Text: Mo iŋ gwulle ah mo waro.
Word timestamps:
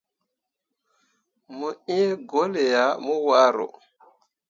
Mo 1.57 1.69
iŋ 1.97 2.09
gwulle 2.29 2.63
ah 2.85 2.93
mo 3.05 3.13
waro. 3.27 3.65